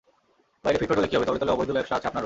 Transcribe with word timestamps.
বাইরে 0.65 0.77
ফিটফাট 0.79 0.97
হলে 0.97 1.07
কী 1.07 1.15
হবে, 1.15 1.27
তলে 1.27 1.39
তলে 1.39 1.51
অবৈধ 1.51 1.69
ব্যবসা 1.71 1.95
আছে 1.95 2.07
আপনারও। 2.07 2.19